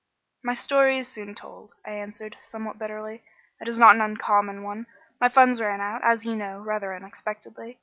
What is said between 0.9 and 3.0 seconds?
is soon told," I answered, somewhat